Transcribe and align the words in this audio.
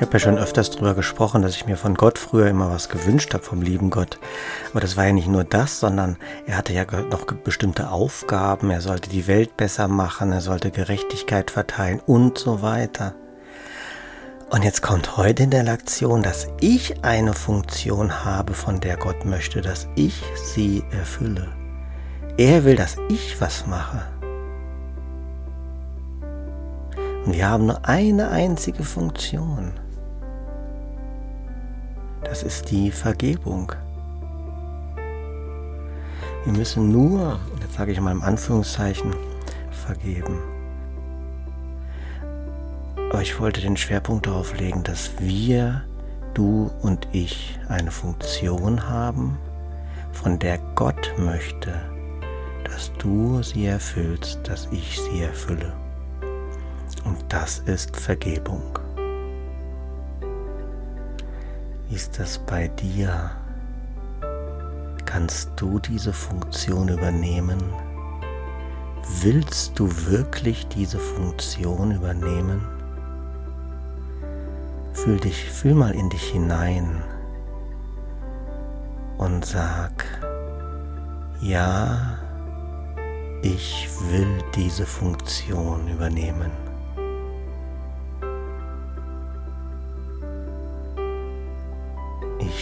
Ich 0.00 0.06
habe 0.06 0.14
ja 0.14 0.18
schon 0.18 0.38
öfters 0.38 0.70
darüber 0.70 0.94
gesprochen, 0.94 1.42
dass 1.42 1.56
ich 1.56 1.66
mir 1.66 1.76
von 1.76 1.94
Gott 1.94 2.18
früher 2.18 2.46
immer 2.46 2.70
was 2.70 2.88
gewünscht 2.88 3.34
habe, 3.34 3.44
vom 3.44 3.60
lieben 3.60 3.90
Gott. 3.90 4.18
Aber 4.70 4.80
das 4.80 4.96
war 4.96 5.04
ja 5.04 5.12
nicht 5.12 5.28
nur 5.28 5.44
das, 5.44 5.78
sondern 5.78 6.16
er 6.46 6.56
hatte 6.56 6.72
ja 6.72 6.86
noch 7.10 7.26
bestimmte 7.26 7.90
Aufgaben. 7.90 8.70
Er 8.70 8.80
sollte 8.80 9.10
die 9.10 9.26
Welt 9.26 9.58
besser 9.58 9.88
machen, 9.88 10.32
er 10.32 10.40
sollte 10.40 10.70
Gerechtigkeit 10.70 11.50
verteilen 11.50 12.00
und 12.06 12.38
so 12.38 12.62
weiter. 12.62 13.14
Und 14.48 14.64
jetzt 14.64 14.80
kommt 14.80 15.18
heute 15.18 15.42
in 15.42 15.50
der 15.50 15.64
Lektion, 15.64 16.22
dass 16.22 16.48
ich 16.60 17.04
eine 17.04 17.34
Funktion 17.34 18.24
habe, 18.24 18.54
von 18.54 18.80
der 18.80 18.96
Gott 18.96 19.26
möchte, 19.26 19.60
dass 19.60 19.86
ich 19.96 20.22
sie 20.34 20.82
erfülle. 20.92 21.46
Er 22.38 22.64
will, 22.64 22.76
dass 22.76 22.96
ich 23.10 23.38
was 23.38 23.66
mache. 23.66 24.00
Und 27.26 27.34
wir 27.34 27.46
haben 27.46 27.66
nur 27.66 27.86
eine 27.86 28.30
einzige 28.30 28.82
Funktion. 28.82 29.74
Das 32.30 32.44
ist 32.44 32.70
die 32.70 32.92
Vergebung. 32.92 33.72
Wir 36.44 36.52
müssen 36.52 36.92
nur, 36.92 37.40
jetzt 37.60 37.74
sage 37.74 37.90
ich 37.90 38.00
mal 38.00 38.12
im 38.12 38.22
Anführungszeichen, 38.22 39.12
vergeben. 39.72 40.38
Aber 43.10 43.20
ich 43.20 43.40
wollte 43.40 43.60
den 43.60 43.76
Schwerpunkt 43.76 44.28
darauf 44.28 44.56
legen, 44.56 44.84
dass 44.84 45.10
wir, 45.18 45.82
du 46.32 46.70
und 46.82 47.08
ich, 47.10 47.58
eine 47.68 47.90
Funktion 47.90 48.88
haben, 48.88 49.36
von 50.12 50.38
der 50.38 50.58
Gott 50.76 51.12
möchte, 51.18 51.74
dass 52.62 52.92
du 52.98 53.42
sie 53.42 53.66
erfüllst, 53.66 54.38
dass 54.44 54.68
ich 54.70 55.00
sie 55.00 55.22
erfülle. 55.22 55.72
Und 57.04 57.18
das 57.28 57.58
ist 57.58 57.96
Vergebung. 57.96 58.79
Ist 61.90 62.20
das 62.20 62.38
bei 62.38 62.68
dir? 62.68 63.32
Kannst 65.06 65.50
du 65.56 65.80
diese 65.80 66.12
Funktion 66.12 66.88
übernehmen? 66.88 67.58
Willst 69.22 69.76
du 69.76 69.88
wirklich 70.06 70.68
diese 70.68 71.00
Funktion 71.00 71.90
übernehmen? 71.90 72.64
Fühl 74.92 75.18
dich, 75.18 75.50
fühl 75.50 75.74
mal 75.74 75.90
in 75.90 76.08
dich 76.10 76.30
hinein 76.30 77.02
und 79.18 79.44
sag, 79.44 80.04
ja, 81.40 82.18
ich 83.42 83.88
will 84.10 84.38
diese 84.54 84.86
Funktion 84.86 85.88
übernehmen. 85.88 86.69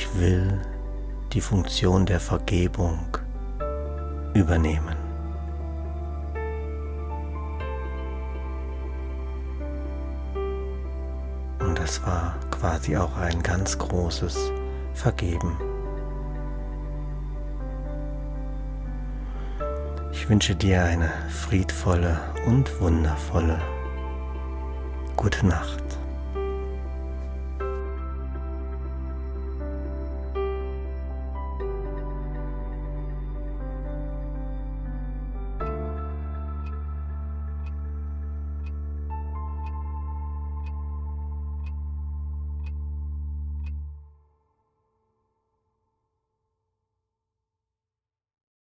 Ich 0.00 0.06
will 0.14 0.60
die 1.32 1.40
Funktion 1.40 2.06
der 2.06 2.20
Vergebung 2.20 3.00
übernehmen. 4.32 4.94
Und 11.58 11.76
das 11.76 12.00
war 12.06 12.36
quasi 12.52 12.96
auch 12.96 13.16
ein 13.16 13.42
ganz 13.42 13.76
großes 13.76 14.52
Vergeben. 14.94 15.58
Ich 20.12 20.28
wünsche 20.28 20.54
dir 20.54 20.84
eine 20.84 21.10
friedvolle 21.28 22.20
und 22.46 22.80
wundervolle 22.80 23.60
gute 25.16 25.44
Nacht. 25.44 25.97